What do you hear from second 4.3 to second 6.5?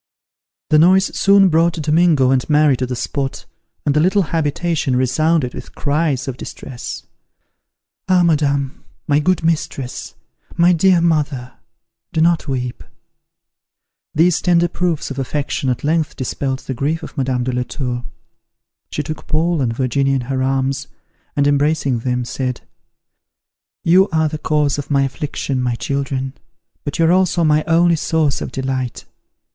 habitation resounded with cries of